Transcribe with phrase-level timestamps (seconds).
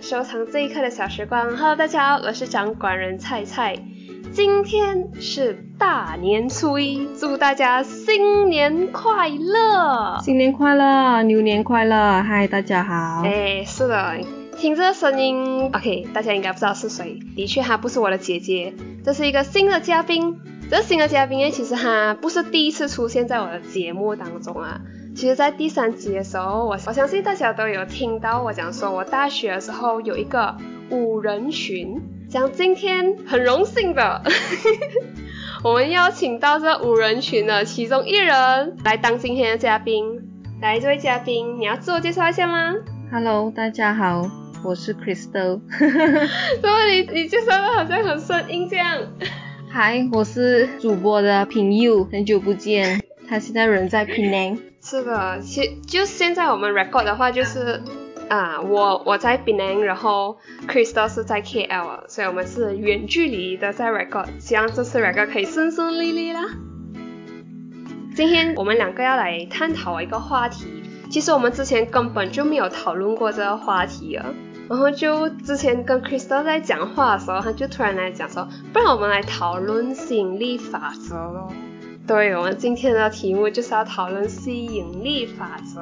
[0.00, 1.56] 收藏这一刻的小时光。
[1.56, 3.76] Hello，大家好，我是掌管人菜菜。
[4.32, 10.20] 今天是大年初一，祝大家新年快乐！
[10.22, 12.22] 新年快乐，牛年快乐！
[12.22, 13.22] 嗨，大家好。
[13.24, 14.16] 哎，是的，
[14.56, 17.18] 听这声音，OK，大家应该不知道是谁。
[17.34, 18.72] 的确，她不是我的姐姐，
[19.04, 20.38] 这是一个新的嘉宾。
[20.70, 24.80] 这新的嘉宾呢，其实他不是第一次出现在我的节目当中啊。
[25.14, 30.56] 其实，在第三集的时候，我我相信大家都有听到我讲说，我大学的时候有一个
[30.90, 32.00] 五人群。
[32.28, 34.22] 像今天很荣幸的，
[35.62, 40.20] 我们邀请到这五人群的其中一人来当今天的嘉宾。
[40.60, 42.74] 来，这位嘉宾，你要自我介绍一下吗
[43.12, 44.28] ？Hello，大家好，
[44.64, 45.60] 我是 Crystal。
[46.60, 48.98] 怎么你你介绍的好像很生硬这样
[49.72, 53.00] ？Hi，我是主播的平佑，很久不见。
[53.28, 54.58] 他现在人在 Penang。
[54.86, 57.82] 是的，其就现在我们 record 的话，就是
[58.28, 60.36] 啊，我我在 Penang，然后
[60.68, 66.42] Crystal 是在 KL，所以我们是远距离的在 record，希望这次 record 可以顺顺利利啦。
[68.14, 70.66] 今天我们两个要来探讨一个话题，
[71.08, 74.26] 其实我们之前根本就没有讨论过这个话题啊，
[74.68, 81.50] 然后就之前跟 Crystal 在讲话的时候，他就突然来讲说，不然我们来讨论吸引力法则咯。
[82.06, 85.80] 对，我们今天的题目就是要讨论吸引力法则。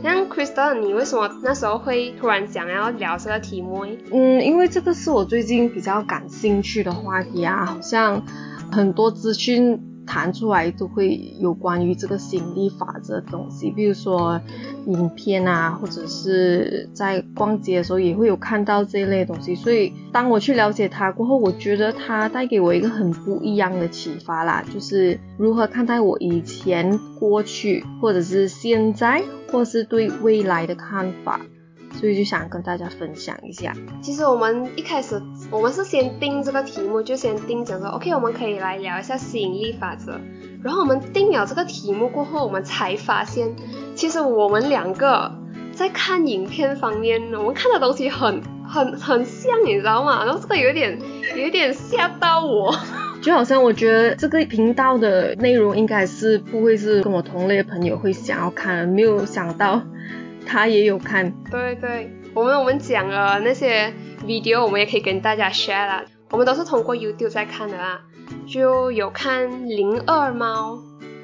[0.00, 3.84] 像 Crystal，你为什么那时候会突然想要聊这个题目？
[4.12, 8.22] 嗯，因为这个是我最近比较感兴趣的话题啊，好像
[8.70, 9.84] 很多资讯。
[10.08, 14.40] 弹出来都会有关于这个吸引力法则的东西，比如说
[14.86, 19.54] 影片啊，或者是在逛街的时候也会有看到这一类东西。
[19.54, 29.22] 所以当我去了解它过后，我觉得它带给我一个很不一样的启发啦，就是如何看待我以前、过去，或者是现在，
[29.52, 31.40] 或是对未来的看法。
[31.98, 33.74] 所以就想跟大家分享一下。
[34.00, 35.20] 其实我们一开始
[35.50, 40.20] 我们是先定这个题目，就先定讲说，OK，我们可以来聊一下吸引力法则。
[40.62, 43.48] 然后我们定了这个题目过后，我们才发现，
[43.96, 45.32] 其实我们两个
[45.72, 50.24] 在看影片方面，我们看的东西很很 很像，你知道吗？
[50.24, 50.96] 然后这个有点
[51.36, 52.72] 有点吓到我，
[53.20, 59.82] 就好像我觉得这个频道的内容应该是不会是跟我同类的朋友会想要看，没有想到。
[60.48, 63.92] 他也有看，对对，我们我们讲了那些
[64.26, 66.02] video，我们也可以跟大家 share 啦。
[66.30, 68.00] 我们都是通过 YouTube 在看的啦，
[68.46, 70.78] 就有看零二猫，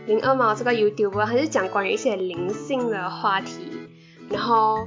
[0.07, 3.71] 零二猫这个 YouTube，还是讲关于一些灵性的话题。
[4.31, 4.87] 然后，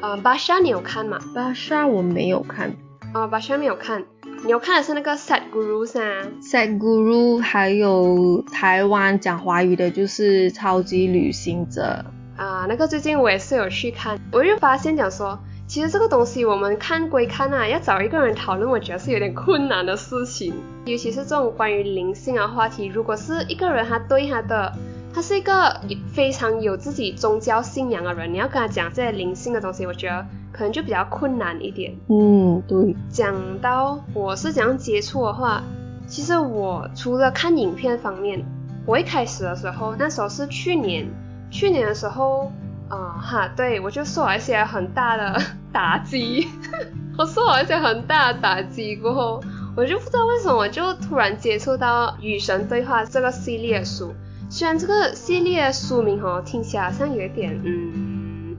[0.00, 1.18] 呃，巴莎你有看吗？
[1.34, 2.76] 巴莎我没有看，
[3.14, 4.04] 哦，巴莎没有看，
[4.44, 12.04] 你有看的是那个 Sad Guru 啊，Sad Guru，还有台湾讲华语的，就是超级旅行者。
[12.36, 20.54] 啊，那个最近我也是有去看，我就发现讲说，其实这个东西我们看归看啊，要找一个人讨论，我觉得是有点困难的事情。
[20.84, 24.70] 尤其是这种关于灵性的话题，如果是一个人他对他的，
[25.14, 25.80] 他是一个
[26.12, 31.96] 非常有自己宗教信仰的人，你要跟他讲这些灵性的东西，我觉得可能就比较困难一点。
[32.08, 32.94] 嗯，对。
[33.08, 35.62] 讲到我是怎样接触的话，
[36.06, 38.44] 其实我除了看影片方面，
[38.84, 41.08] 我一开始的时候，那时候是去年。
[41.56, 42.52] 去年的时候，
[42.90, 45.40] 啊哈，对我就受了一些很大的
[45.72, 46.46] 打击，
[47.16, 49.42] 我受了一些很大的打击过后，
[49.74, 54.12] 我就不知道为什么就突然接触到《与神对话》这个系列的书。
[54.50, 58.54] 虽然这个系列书名哦听起来好像有一点，嗯，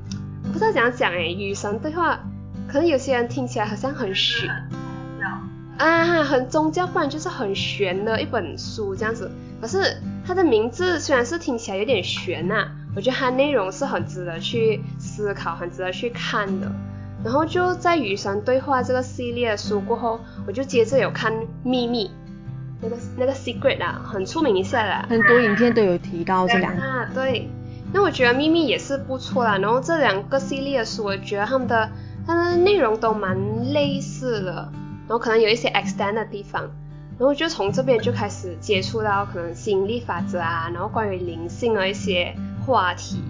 [0.52, 2.16] 不知道怎样讲诶，《与神对话》
[2.68, 4.50] 可能有些人听起来好像很玄，
[5.78, 9.30] 啊，很宗教，不然就是很玄的一本书这样子。
[9.62, 16.72] 可是它的名字虽然是听起来有点悬呐，我觉得它内容是很值得去思考、很值得去看的。
[17.24, 21.32] 然后就在《与神对话》这个系列的书过后，我就接着有看
[21.62, 22.08] 《秘密》
[22.82, 26.82] 那个那个 Secret 啊，很出名一下啦，很多影片都有提到这两个。
[26.82, 27.48] 啊，对。
[27.94, 29.60] 那我觉得《秘密》也是不错啦。
[29.60, 31.88] 然后这两个系列的书，我觉得他们的
[32.26, 33.38] 它的内容都蛮
[33.74, 34.54] 类似的，
[35.08, 36.68] 然后可能有一些 extend 的地方。
[37.20, 42.36] 然后就从这边就开始接触到可能吸引力法则啊，然后关于灵性的一些
[42.68, 43.22] 话题。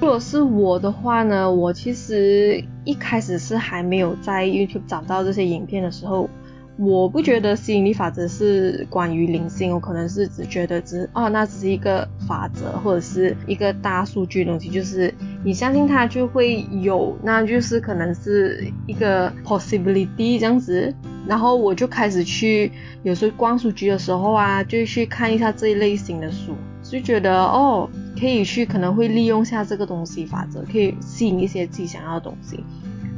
[0.00, 6.28] 如果是我的话呢，我其实一开始是还没有在 YouTube 找到这些影片的时候，
[6.76, 15.14] 我不觉得吸引力法则是关于灵性，我可能是只觉得只哦，那只是一个法则或者是一个大数据东西，就是
[15.44, 20.92] 你相信它就会有，那就是可能是一个 possibility 这样子。
[21.28, 22.72] 然后我就开始去，
[23.02, 27.88] 有时候逛书局的时候啊，就去看一下这一类型的书，就觉得哦，
[28.20, 32.62] 可以去可能会利用下这个东西法则，可以吸引一些自己想要的东西。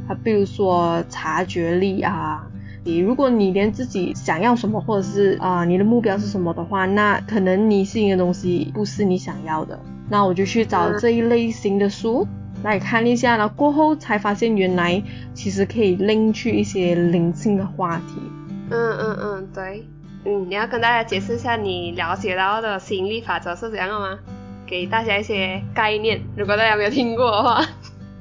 [0.07, 2.47] 啊，比如说察觉力啊。
[2.85, 9.79] 你如果你连自己想要什么，或者是啊你的目标是什么的话，那可能你吸引的东西不是你想要的。
[10.09, 12.27] 那我就去找这一类型的书
[12.61, 15.01] 来看一下，然后过后才发现原来
[15.33, 18.21] 其实可以拎去一些灵性的话题。
[18.69, 19.87] 嗯嗯嗯，对。
[20.25, 24.19] 嗯，你要跟大家解释一下你了解到的吸引力法则是怎样的吗？
[24.65, 27.65] 给大家一些概念，如果大家没有听过的话。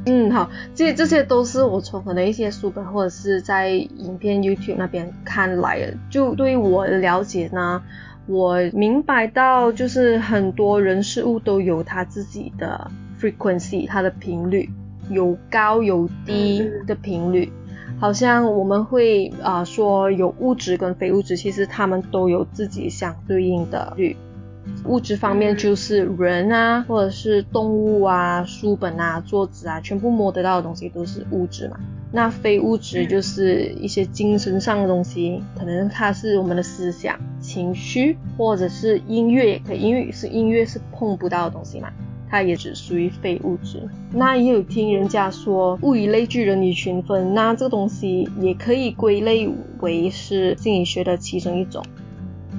[0.04, 5.94] 嗯，好，这这些都是我从可能一些书本或者是在影片 YouTube 那边看来的。
[6.10, 7.80] 就对于我的了解呢，
[8.26, 12.90] 我明白到就是很多人事物都有它自己的
[13.20, 14.68] frequency，它的频率
[15.08, 17.52] 有高有低的频率。
[18.00, 24.16] 好像我们会啊说有物质跟非物质，其实它们都有自己相对应的率。
[24.84, 31.78] 物质方面就是人啊，或者是动物啊、书本啊、桌子啊，全部摸得到的东西都是物质嘛。
[32.14, 41.90] 那非物质就是一些精神上的东西，可能它是我们的思想、情绪，或者是音乐也可以，因为是音乐是碰不到的东西嘛。
[42.28, 43.86] 它也只属于非物质。
[44.10, 49.50] 那也有听人家说，物以类聚，人以群分，那这个东西也可以归类
[49.80, 51.84] 为是心理学的其中一种。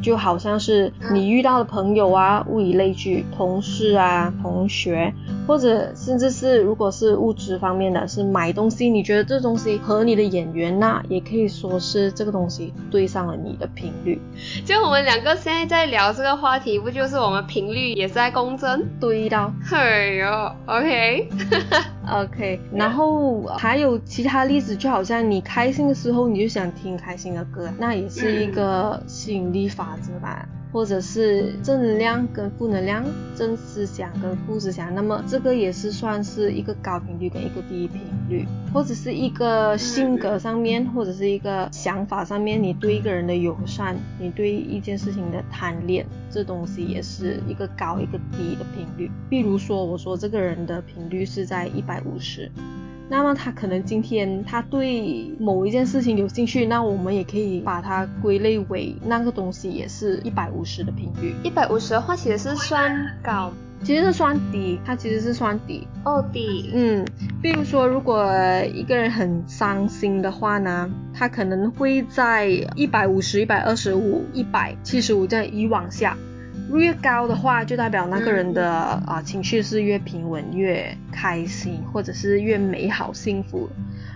[0.04, 5.14] 就好像是你遇到的朋友啊，物以类聚，同事啊，同学，
[5.48, 14.22] 或者甚至是如果是物质方面的，是买东西，你觉得这东西和你的眼缘，那也可以说是这个东西对上了你的频率。
[14.66, 18.88] 就我们两个现在在聊这个话题，不就是我们频率也是在共振？
[19.00, 19.54] 对的。
[19.72, 21.30] 哎呦，OK。
[22.10, 30.48] OK，然后还有其他例子，就好像你开心的时候，你就想听开心的歌，那也是一个吸引力法则吧。
[30.74, 33.06] 或者是正能量跟负能量，
[33.36, 38.44] 正思想跟负思想，那么这个也是算是一个高频率跟一个低频率，
[38.74, 49.12] 或者是一个性格上面，或者是一个想法上面，你对一个人的友善，你对一件事情的贪恋，这东西也是一个高一个低的频率。
[49.30, 52.52] 比如说，我说这个人的频率是在一百五十。
[53.14, 61.32] 那么他可能今天他对某一件事情有兴趣，那我们也可以把它归类为那个东西也是一百五十的频率。
[61.44, 65.88] 一百五十的话其实是算高，其实是算低，它其实是算低。
[66.04, 66.72] 哦，低。
[66.74, 67.06] 嗯，
[67.40, 68.26] 比如说如果
[68.74, 76.18] 一个人很伤心的话呢，他可能会在一百五十、一百二十五、一百七十五这样一往下。
[76.80, 78.70] 越高的话，就代表那个人的
[79.06, 83.70] 啊情绪是越平稳、越开心，或者是越美好、幸福。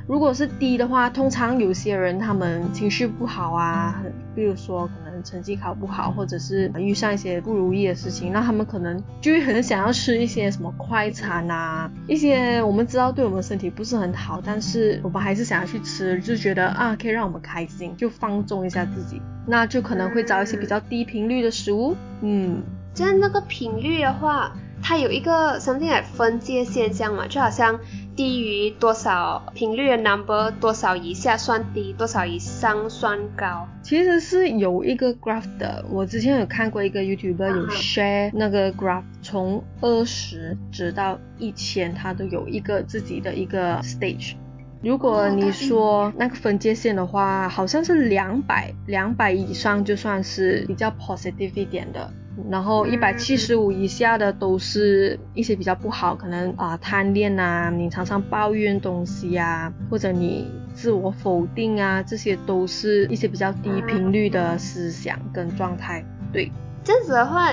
[0.07, 4.01] 如果是低的话，通常有些人他们情绪不好啊，
[4.33, 21.95] 比如说可能成绩考不好，或者是遇上一些不如意的事情，那他们可能就会很想要吃一些什么快餐啊，一些我们知道对我们身体不是很好，但是我们还是想要去吃，就觉得啊可以让我们开心，就放纵一下自己，那就可能会找一些比较低频率的食物。
[22.21, 22.61] 嗯，
[22.93, 27.79] 就是那个频率的话，它有一个 something like 分界现象嘛，就好像。
[28.17, 33.67] 低于多少频率的 number，多少以下算低，多少以上算高。
[33.83, 44.33] 其实是有一个 graph 的，我之前有看过一个 YouTuber 有 share 那个 graph，从二十直到一千，它都有一个自己的一个 stage。
[44.81, 52.11] 如果你说那个分界线的话，好像是两百，两百以上就算是比较 positive 一点的。
[52.49, 66.05] 然后一百七十五以下的都是一些比较不好，可能啊贪恋啊，你常常抱怨东西啊，或者你自我否定啊，这些都是一些比较低频率的思想跟状态。
[66.31, 66.51] 对，
[66.83, 67.51] 这样子的话，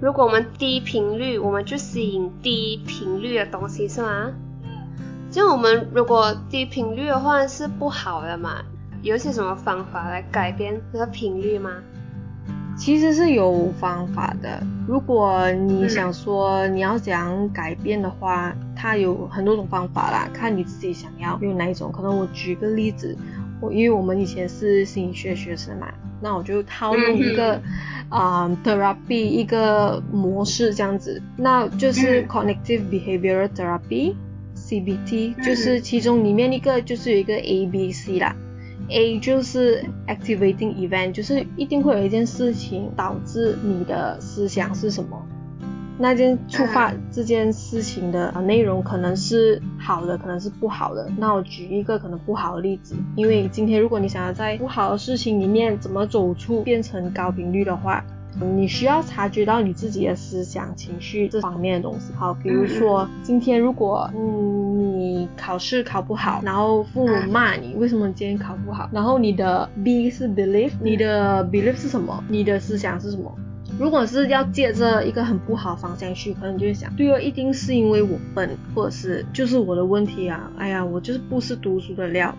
[0.00, 4.32] 如果我们低频率，我们就吸引低频率的东西是吗？
[5.30, 8.62] 就我们如果低频率的话是不好的嘛？
[9.02, 11.70] 有些什么方法来改变这个频率吗？
[12.76, 14.62] 其实是有方法的。
[14.86, 21.90] 如果你想说你要怎样改变的话，它有很多种方法啦，看你自己想要用哪一种。
[21.90, 23.16] 可能我举个例子，
[23.60, 25.88] 我因为我们以前是心理学学生嘛，
[26.20, 27.60] 那我就套用一个
[28.10, 38.36] 啊 therapy 一个模式这样子，那就是 cognitive behavioral therapy，CBT，就是其中里面一个就是有一个 A B C 啦。
[38.88, 45.20] A 就是 activating event，就是一定会有一件事情导致你的思想是什么，
[45.98, 51.10] 那件触发这件事情的内容可能是好的，可能是不好的。
[51.16, 58.04] 那我举一个可能不好的例子，因为今天如果你想要在不好的事情里面怎么走出变成高频率的话，
[58.40, 62.12] 你需要察觉到你自己的思想、情绪这方面的东西。
[62.14, 68.88] 好，比如说今天如果嗯你考试考不好，然后父母骂你，为什么今天考不好？
[68.92, 72.22] 然后你的 B 是 belief，你的 belief 是什么？
[72.28, 73.34] 你的思想是什么？
[73.78, 82.34] 如果是要借着一个很不好方向去，可能就会想，对哦，一定是因为我笨，或者是就是我的问题啊，哎呀，我就是不是读书的料，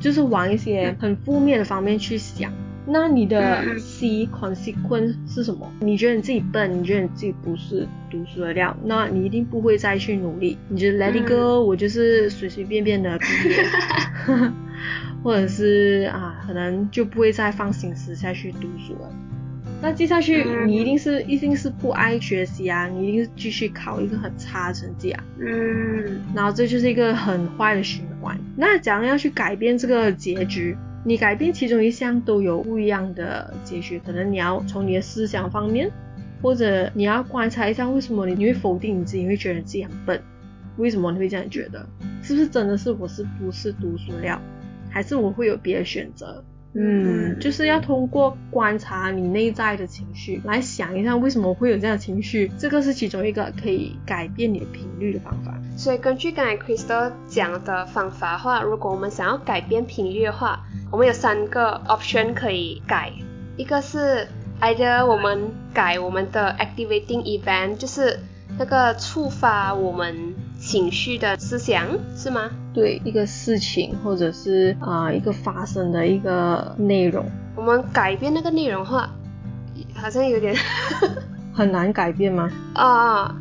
[0.00, 2.50] 就是往一些很负面的方面去想。
[2.84, 5.70] 那你的 C consequence 是什么？
[5.80, 13.64] 你觉得你自己笨，你觉得你自己不是读书的料，那你一定不会再去努力，你就 let it go，我就是随随便便的毕业，
[15.22, 19.08] 或者是啊，可能就不会再放心思下去读书了。
[19.80, 28.38] 那接下去你一定是一定是不爱学习啊，你一定是继续考一个很差的成绩啊，嗯，然后这就是一个很坏的循环。
[28.56, 35.90] 那假如要去改变这个结局，你改变其中一项都有不一样的结局，可能你要从你的思想方面，
[36.40, 40.22] 或者你要观察一下为什么你你会否定你自己，你会觉得自己很笨，
[40.76, 41.84] 为什么你会这样觉得？
[42.22, 44.40] 是不是真的是我是不是读书料，
[44.88, 46.42] 还是我会有别的选择？
[46.74, 55.54] 嗯，就是要通过观察你内在的情绪，来想一下为什么会有这样的情绪，这个是其中一个可以改变你的频率的方法。
[55.76, 60.60] 所以根据刚才 Crystal 讲的方法话，如果我们想要改变频率的话，
[60.90, 63.12] 我们有三个 option 可以改，
[63.56, 64.26] 一个是
[64.60, 68.18] either 我们改我们的 activating event，就是
[68.58, 70.34] 那个触发我们。
[70.64, 72.48] 情绪的思想是吗？
[72.72, 77.26] 对，一个事情或者是啊一个发生的一个内容，
[77.56, 79.10] 我们改变那个内容话，
[79.94, 80.54] 好像有点
[81.52, 82.48] 很难改变吗？
[82.74, 83.36] 啊，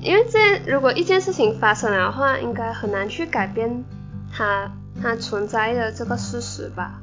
[0.00, 3.84] 因为这如果一件事情发生的话，应该很难去改变
[4.32, 4.70] 它
[5.02, 7.00] 它存在的这个事实吧？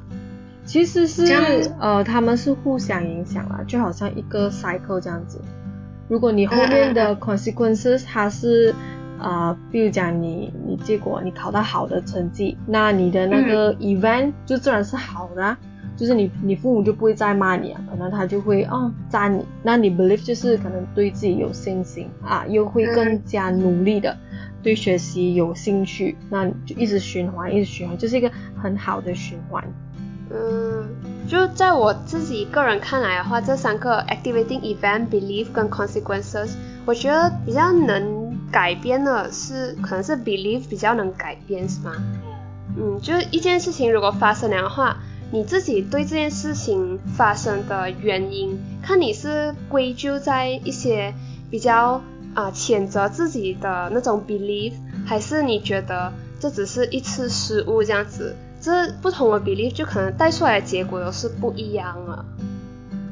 [0.64, 1.24] 其实是
[1.78, 5.40] 呃，他们是互相影响啦，就好像一个 cycle 这样子。
[6.08, 8.74] 如果你后面的 consequences 它是
[9.18, 15.56] 啊，比如讲你你结果你考到好的成绩，那你的那个 event 就自然是好的，
[15.96, 24.16] 就是你你父母就不会再骂你啊，可能他就会哦赞你，那你 believe 就是可能对自己有信心啊，又会更加努力的
[24.62, 29.64] 对学习有兴趣，那就一直循环一直循环，就是一个很好的循环。
[30.30, 30.86] 嗯，
[31.26, 36.50] 就在我自己个人看来的话，这三个 activating event、belief 跟 consequences，
[36.84, 38.17] 我觉得比较能。
[38.50, 41.92] 改变了是可能是 belief 比较能改变是吗？
[42.76, 44.96] 嗯，就是一件事情如果发生了的话，
[45.30, 51.12] 你自己对这件事情发生的原因，看你是归咎在一些
[51.50, 52.00] 比较
[52.34, 54.72] 啊谴责自己的那种 belief，
[55.04, 62.24] 还是你觉得这只是一次失误这样子，这不同的 belief 就可能带出来的结果都是不一样了。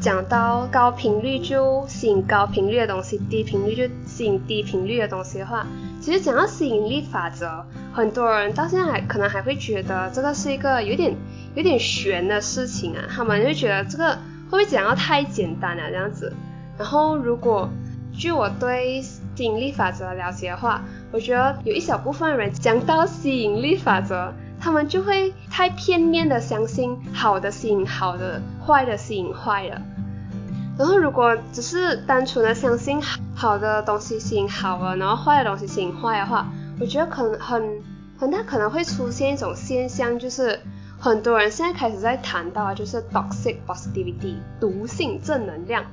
[0.07, 5.67] 讲到高频率就吸引高频率的东西，低频率就吸引低频率的东西的话，
[6.01, 11.13] 其实讲到吸引力法则，很多人到现在还可能还会觉得这个是一个有点
[11.57, 14.13] 有点玄的事情啊，他们就觉得这个
[14.49, 16.33] 会不会讲到太简单了这样子。
[16.79, 17.69] 然后如果
[18.17, 24.33] 据我对吸引力法则了解的话，我觉得有一小部分人讲到吸引力法则。
[24.59, 29.83] 他们就会太片面的相信好的吸引好的，坏的吸引坏的。
[30.79, 33.01] 然后如果只是单纯的相信
[33.35, 36.47] 好的东西吸引好了，然后坏的东西吸引坏的话，
[36.81, 37.83] 我觉得可能很
[38.19, 40.61] 很大可能会出现一种现象，就是
[40.99, 45.85] 很多人现在开始在谈到就是 toxic positivity 毒性正能量。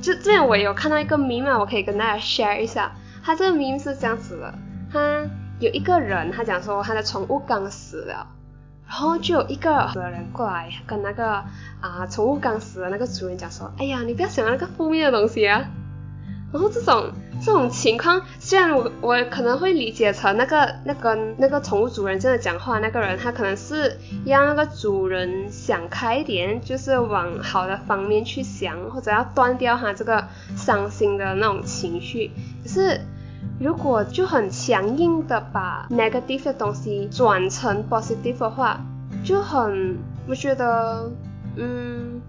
[0.00, 2.92] 就这样，我有看到一个 meme，我可以跟大家 share 一下。
[3.22, 4.54] 它这个 meme 是这样子的，
[4.92, 5.24] 它。
[5.60, 8.26] 有一个人，他讲说他的宠物刚死了，
[8.86, 11.42] 然后就有一个人过来跟那个
[11.80, 15.64] 啊宠物刚死的那个主人讲说，哎呀，你不要想那个负面的东西啊。
[16.52, 17.10] 然后这种
[17.44, 32.30] 这种情况，虽然我我可能会理解成那个那个那个宠物主人真的讲话那个人，他可能是让那个主人想开一点，就是往好的方面去想，或者要断掉他这个伤心的那种情绪，
[32.62, 33.00] 可是。
[33.60, 38.80] 如果就很强硬的把 negative 的东西转成 positive 的话，
[39.22, 39.96] 就很，
[40.28, 41.10] 我觉得，
[41.56, 42.20] 嗯，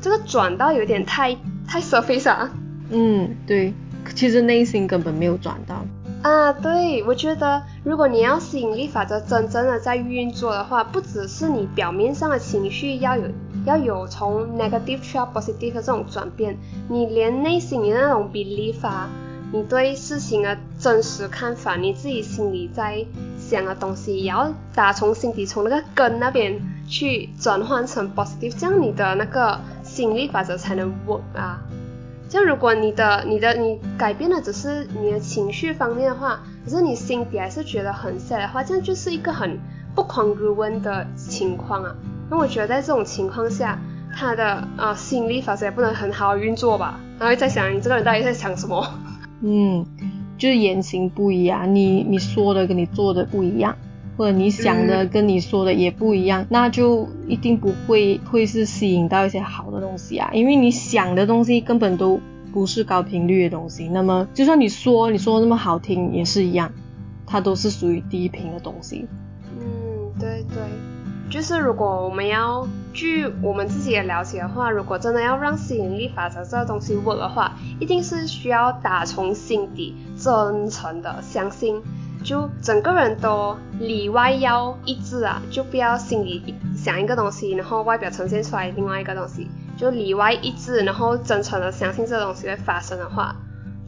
[0.00, 2.50] 这个转到有点太太 surface 啊。
[2.90, 3.72] 嗯，对，
[4.14, 5.84] 其实内心根本没有转到。
[6.22, 13.24] 啊，对，我觉得如果你要吸引力法则真正的在运作的话，不只是你表面上的情绪要有
[13.66, 16.56] 要有从 negative 到 positive 的这种转变，
[16.88, 19.08] 你连内心的那种 belief 啊。
[19.54, 23.06] 你对事情的真实看法，你自己心里在
[23.38, 31.62] 想的东西，也要打从心底从那个根那边去转换成 positive，这样你的那个心理法则才能 work 啊。
[32.28, 39.56] 像如果你的你的你改变的只是你的情绪方面的话，可是你心底还是觉得很 sad 的话，这样就是一个很
[39.94, 41.94] 不 congruent 的情况啊。
[42.28, 43.78] 那我觉得在这种情况下，
[44.12, 46.98] 他的呃吸引力法则也不能很好运作吧。
[47.20, 48.84] 然后在想你这个人到底在想什么？
[49.40, 49.84] 嗯，
[50.38, 53.76] 就是言行不一样，你你说的跟你做的不一样，
[54.16, 60.30] 或者你想的跟你说的也不一样，那就一定不会会是吸引到一些好的东西啊。
[60.32, 62.20] 因为你想的东西根本都
[62.52, 66.72] 不是高频率的东西，那么就算你说你说那么好听也是一样，
[67.26, 69.06] 它都是属于低频的东西。
[69.58, 70.62] 嗯，对对。
[71.30, 81.82] 就是如果我们要据我们自己的了解的话，如果真的要让吸引力法则这个东西 work 的话，一定是需要打从心底真诚的相信，
[82.22, 93.34] 就整个人都里外要一致啊，就不要心里想一个东西，然后外表呈现出来另外一个东西，就里外一致，然后真诚的相信这个东西会发生的话，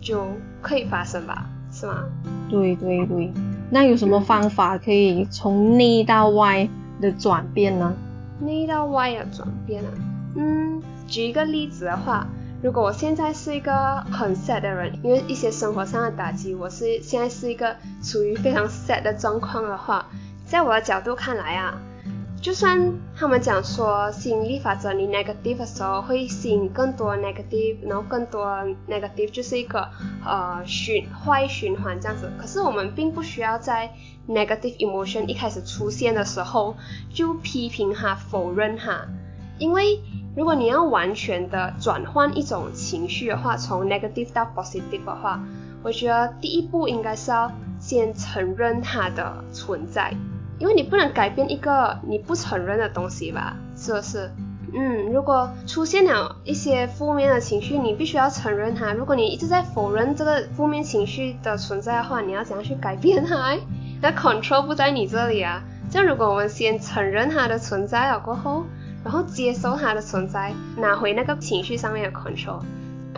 [0.00, 0.26] 就
[0.60, 2.02] 可以发生吧，是吗？
[2.48, 3.32] 对对对，
[3.70, 6.68] 那有什么方法可以从内到外？
[7.00, 7.94] 的转变呢？
[8.40, 9.90] 内到外的转变呢，
[10.36, 12.26] 嗯，举一个例子的话，
[12.62, 20.06] 如果我现在是一个很 sad 的人，因为一些生活上的打击，我是现在是一个处于非常 sad 的状况的话，
[20.44, 21.80] 在我的角度看来啊。
[22.46, 22.80] 就算
[23.16, 28.46] 他们讲说吸引力法则，你 negative 的时候会吸引更多 negative，然后更多
[28.88, 29.88] negative 就是一个
[30.24, 32.30] 呃循坏循环这样子。
[32.38, 33.92] 可是我们并不需要在
[34.28, 36.76] negative emotion 一开始出现的时候
[37.12, 39.04] 就批评它、否认它，
[39.58, 40.00] 因为
[40.36, 45.40] 如果你要完全的转换一种情绪的话，从 negative 到 positive 的话，
[45.82, 47.50] 我觉得第一步应该是要
[47.80, 50.14] 先承认它的存在。
[50.58, 54.30] 因为你不能改变一个你不承认的东西吧，是不是？
[54.74, 58.92] 嗯，如果出现了一些负面的情绪，你必须要承认它。
[58.92, 63.56] 如果你一直在否认这个负面情绪的存在的话，你要怎样去改变它？
[64.02, 65.62] 那 control 不在你这里啊。
[65.88, 68.64] 这样如果我们先承认它的存在了过后，
[69.04, 72.60] 然后接受它的存在，拿回那个情绪上面的 control。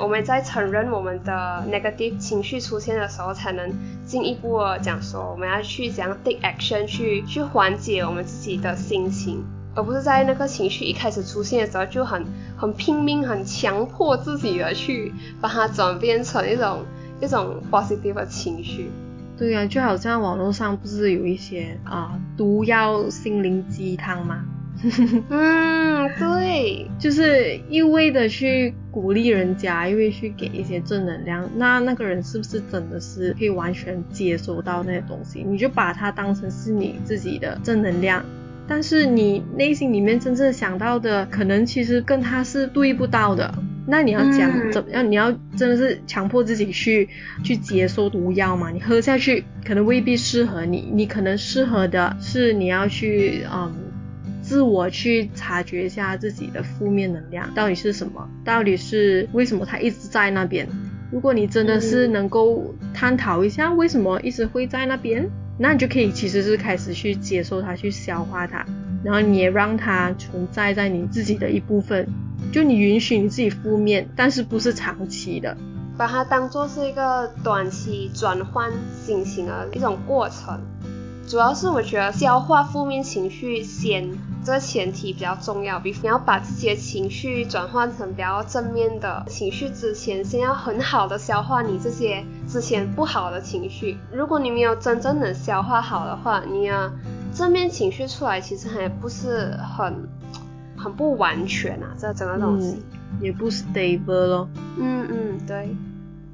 [0.01, 3.71] 我们在承认我们的 negative 情绪出现的时候，才能
[4.05, 12.25] 进一步的讲说我们要去怎样 take action 去去缓解我们自己的心情，而不是在那个情绪一开始出现的时候就很
[12.57, 16.85] 很拼命、很强迫自己的去把它转变成一种
[17.21, 18.91] 一种 positive 的情绪。
[19.37, 24.45] 对呀，就好像网络上不是有一些啊毒药心灵鸡汤吗？
[25.29, 35.45] 嗯，对，就是一味的去鼓励人家，因为去给一些正能量，那那个人是不是真的是可以完全接收到那些东西？
[35.45, 38.25] 你就把它当成是你自己的正能量，
[38.69, 43.53] 但是你内心里面真正想到的，可能其实跟他是对不到的。
[43.85, 45.11] 那你要讲怎么样？
[45.11, 47.09] 你要真的是强迫自己去
[47.43, 48.71] 去接收毒药嘛？
[48.71, 53.75] 你喝下去可能未必适合你，你可能适合的是你要去嗯。
[54.49, 60.67] 自我去察觉一下自己的负面能量到底是什么，到底是为什么它一直在那边。
[61.13, 68.65] 如果你真的是能够探讨一下为什么一直会在那边，那你就可以其实是开始去接受它，去消化它，
[69.05, 72.09] 然后你也让它存在在你自己的一部分。
[72.51, 75.55] 就你允许你自己负面，但是不是长期的，
[75.99, 78.73] 把它当做是一个短期转换
[79.05, 80.59] 心情的一种过程。
[81.29, 84.09] 主要是我觉得消化负面情绪先，
[84.43, 85.79] 这个前提比较重要。
[85.79, 93.99] 比你要把自己的情绪转换成比较正面的情绪之前，先要很好的消化你这些之前不好的情绪。
[94.11, 96.91] 如果你没有真正的消化好的话，你啊
[97.35, 100.09] 正面情绪出来其实还不是很
[100.79, 102.83] 很不完全啊，这整个东西
[103.21, 104.49] 也不 stable 咯。
[104.79, 105.77] 嗯嗯，对。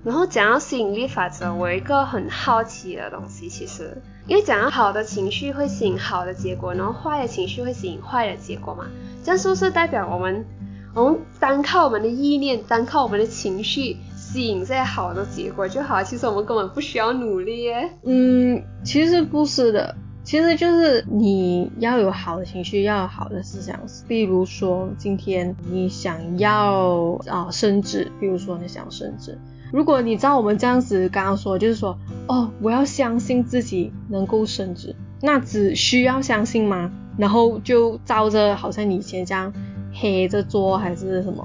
[0.04, 8.84] 然后讲到吸引力法则，我一个很好奇的东西，其实，因为讲到好的情绪会吸引好的结果，然后坏的情绪会吸引坏的结果嘛，
[9.24, 10.44] 这样是不是代表我们，
[10.94, 16.02] 我们单靠我们的意念，单靠我们的情绪吸引这些好的结果就好？
[16.02, 17.90] 其实我们根本不需要努力耶。
[18.02, 23.80] 嗯，其实不是的，其实就是你要有好的情绪，要有好的思想。
[24.06, 29.38] 比如说今天你想要啊升职，比如说你想升职。
[29.74, 36.92] 如果你照我们这样子刚刚说，就是说，哦，我要相信自己能够升职，那只需要相信吗？
[37.18, 39.52] 然后就照着好像以前这样
[39.92, 41.44] 黑着做还是什么？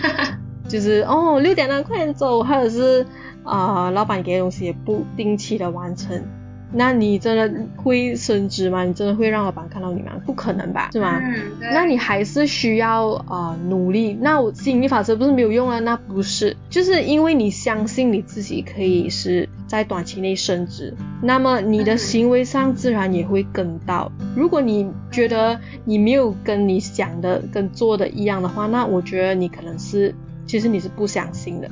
[0.68, 3.06] 就是哦，六点了，快点走，或者是
[3.42, 6.22] 啊，老板给的东西也不定期的完成，
[6.72, 8.84] 那你真的会升职吗？
[8.84, 10.12] 你真的会让老板看到你吗？
[10.26, 11.20] 不可能吧，是吗？
[11.22, 14.16] 嗯，那你还是需要啊努力。
[14.20, 15.78] 那我吸引力法则不是没有用啊？
[15.78, 24.10] 那不是，就是因为你相信你自己可以是在短期内升职，那么你的行为上自然也会跟到。
[24.34, 30.14] 如果你觉得你没有跟你想的跟做的一样的话，那我觉得你可能是
[30.46, 31.70] 其实你是不相信的。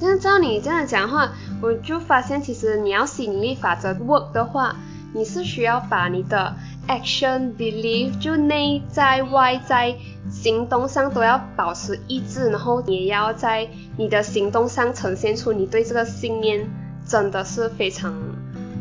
[0.00, 1.32] 但是照你这样讲话，
[1.62, 4.76] 我就发现其实你要吸引力法则 work 的话，
[5.14, 6.54] 你是需要把你的
[6.86, 9.94] action belief 就内在外在
[10.30, 16.68] 行动上都要保持一致，然后也要在你的行动上呈现出你对这个信念
[17.06, 18.12] 真的是非常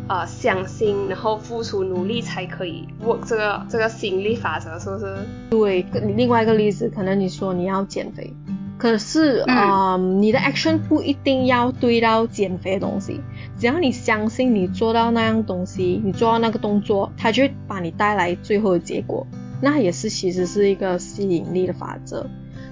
[0.09, 5.17] 呃相信，然后付出努力才可以 work 这个这个吸引力法则，是不是？
[5.49, 8.33] 对，另外一个例子，可能你说你要减肥。
[8.85, 13.19] 可是，嗯，你的 action 不一定要对到减肥的东西，
[13.57, 19.25] 只要你相信你做到那样东西，你做到那个动作，它就会把你带来最后的结果。
[19.59, 22.27] 那也是其实是一个吸引力的法则。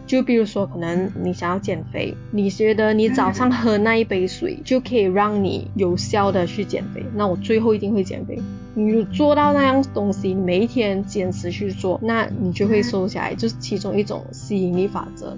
[0.06, 8.40] 就比如说，可能你想要减肥，你觉得你早上喝那一杯水就可以让你有效的去减肥，那我最后一定会减肥。
[8.76, 15.36] 你做到那样东西，每一天坚持去做，那你就会瘦下来，就是其中一种吸引力法则。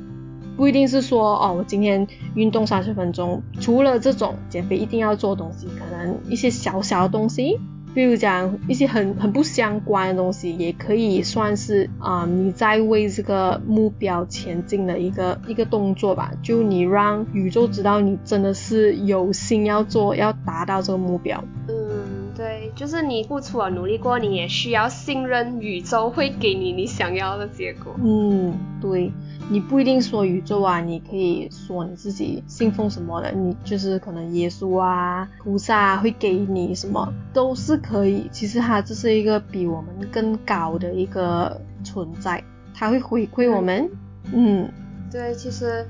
[0.55, 3.41] 不一定是说哦，我今天运动三十分钟。
[3.59, 7.59] 除了这种减肥一定要做东西，可能一些小小的东西，
[7.93, 16.31] 比如讲一些很很不相关的东西，也可以算是啊你在为这个目标前进的一个一个动作吧。
[16.41, 21.43] 就你让宇宙知道你真的是有心要做，要达到这个目标。
[21.67, 27.95] 嗯，对，就是你付出了努力过，你也需要信任宇宙会给你你想要的结果。
[28.01, 29.11] 嗯，对。
[29.47, 38.27] 你不一定说宇宙啊，你可以说你自己信奉什么的，你就是可能耶稣啊、菩萨会给你什么都是可以。
[38.31, 43.87] 其实它这是一个比我们更高的一个存在，它会回馈我们。
[44.33, 44.67] 嗯，
[45.11, 45.85] 对，其实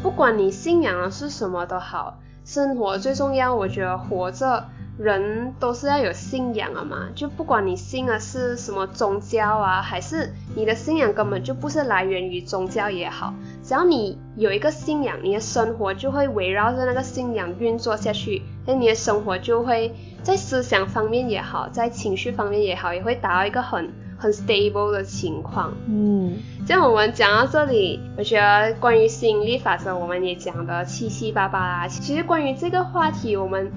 [0.00, 4.64] 不管你信仰的是什么都好，生活最重要，我觉得活着。
[5.00, 13.32] 人都是要有信仰的嘛，就不管你信的是什么宗教啊，还是你的信仰根本就不是来源于宗教也好，
[13.62, 19.90] 只要你有一个信仰，你的生活就会围绕着那个信仰运作下去，那你的生活就会
[20.22, 25.72] 在思想方面也好，在情绪方面也好，也会达到一个很很 stable 的情况。
[25.86, 26.36] 嗯，
[26.66, 31.88] 这样我们讲到这里，我觉得关于吸引力法则，我们也讲的七七八八啦。
[31.88, 33.72] 其实关于这个话题，我们。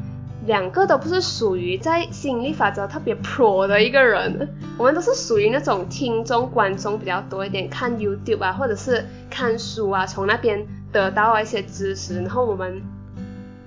[0.46, 12.82] 两个都不是属于在吸引力法则特别 pro 的一个人，我们都是属于那种听众观众比较多一点，看 YouTube 啊，或者是看书啊，从那边得到一些知识，然后我们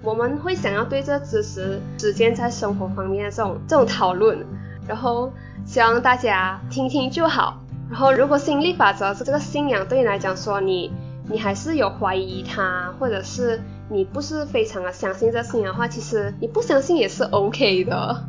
[0.03, 4.45] 我们会想要对这知识实践在生活方面的这种这种讨论，
[4.87, 5.33] 然后
[5.65, 7.59] 希望大家听听就好。
[7.89, 10.93] 然后如果吸引力法则这个信仰对你来讲说你
[11.31, 13.63] 你还是有怀疑它，或者是。
[13.89, 18.25] 你不是非常的相信这信仰的话，其实你不相信也是 OK 的。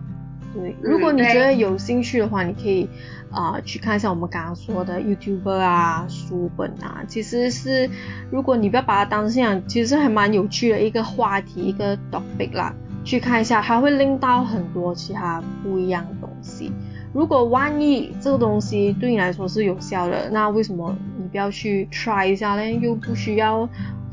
[0.54, 2.90] 对，如果你觉得有兴趣的话，你可以
[3.32, 7.90] 啊去看一下我们刚刚说的 YouTuber 啊、书本啊，其实是
[8.32, 12.74] 如果你不要把它当信仰，其实还蛮有趣的一个话题，一个 topic 啦。
[13.04, 16.72] 去看一下，它会令到很多其他不一样的东西。
[17.14, 22.70] 如果万一这个东西对你来说是有效的，那为什么你不要去 try 一下呢？
[22.82, 23.68] 又不需要。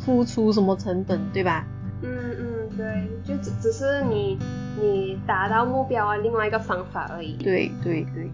[0.04, 1.64] 付出什么成本，对吧？
[2.02, 4.38] 嗯嗯，对，就只只是你
[4.78, 7.32] 你达到目标啊，另外一个方法而已。
[7.42, 8.30] 对对对。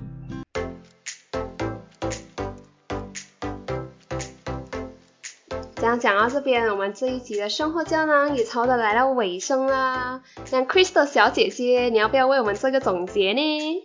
[5.76, 10.20] 这样讲到这边，我们这一集的生活胶囊也差不多来到尾声啦。
[10.50, 13.82] 那 Crystal 小姐姐，你要不要为我们做个总结呢？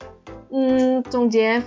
[0.50, 1.64] 嗯，总结。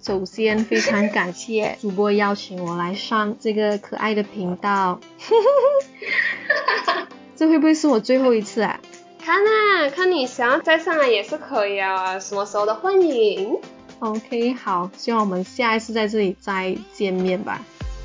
[0.00, 5.00] 首先，非常感谢主播邀请我来上这个可爱的频道，
[7.36, 8.80] 这会不会是我最后一次啊？
[9.18, 13.58] 看啊，看你想要再上来也是可以啊，什么时候都欢迎。
[13.98, 17.60] OK，好，希望我们下一次在这里再见面吧。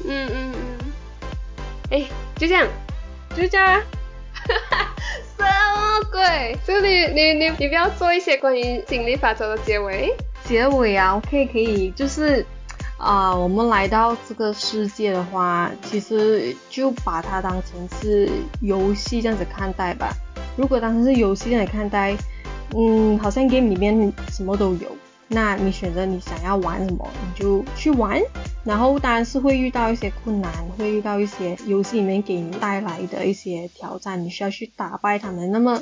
[0.05, 0.55] 嗯嗯嗯。
[1.91, 2.05] 哎，
[2.36, 2.67] 就这样，
[3.36, 3.81] 就这样。
[4.34, 4.95] 哈哈，
[5.38, 6.57] 什么鬼？
[6.65, 10.15] 就你你你你不要做一些关于引力法则的结尾。
[10.51, 12.45] 结尾啊，OK，可以，就是
[12.97, 20.13] 啊，我们来到这个世界的话，其实就把它当成是游戏这样子看待吧。
[20.57, 22.17] 如果当成是游戏这样子看待，
[22.75, 24.89] 嗯，好像 game 里面什么都有，
[25.29, 28.21] 那你选择你想要玩什么，你就去玩。
[28.65, 35.49] 然后当然是会遇到一些困难，会遇到一些游戏里面给你带来的一些挑战，你需要去打败他们。
[35.49, 35.81] 那么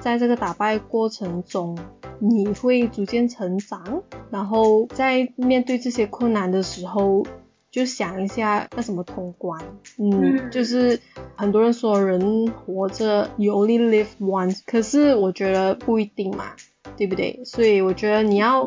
[0.00, 1.78] 在这个打败过程中，
[2.18, 7.26] 你会逐渐成长，然后在面对这些困难的时候，
[7.70, 9.62] 就想一下要怎么通关。
[9.98, 11.00] 嗯，就是
[11.36, 16.52] 很多人说人活着 you only live once，可是我觉得不一定嘛，
[16.96, 17.42] 对不对？
[17.44, 18.66] 所以我觉得你要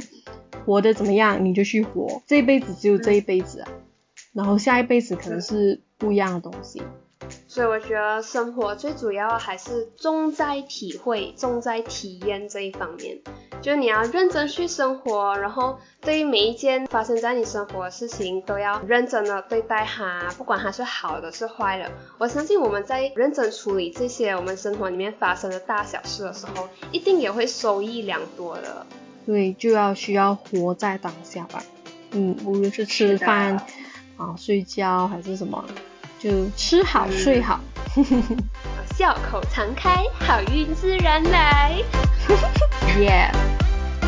[0.65, 3.69] 活得怎么样，你就去活，这一辈子只有这一辈子啊，
[4.33, 6.81] 然后下一辈子可能是不一样的东西。
[7.51, 13.19] 所以我觉得生活最主要还是重在体会、重在体验这一方面。
[13.61, 21.91] 就你要认真去生活，然后对于每一件发生在你生活的事情都要认真的对待它，不管它是好的是坏的。
[22.17, 28.85] 我相信我们在认真处理这些我们生活里面发生的大小事的时候，一定也会收益良多的。
[29.25, 31.61] 对，就要需要活在当下吧。
[32.11, 33.57] 嗯，无论是吃饭
[34.15, 35.65] 啊、睡觉还是什么。
[36.21, 37.59] 就吃好睡好，
[38.95, 41.81] 笑口常开，好运自然来。
[43.01, 43.31] 耶！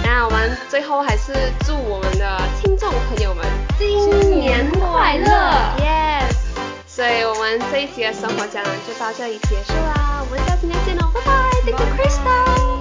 [0.04, 1.34] 那我们最后还是
[1.66, 3.46] 祝我们的听众朋友们
[3.80, 5.30] 新年快乐
[5.80, 6.36] ，Yes！
[6.86, 11.32] 所以我们这一集的生活胶囊就到这里结束啦，我们下次再见喽，拜拜
[11.66, 12.73] ，Thank you Crystal。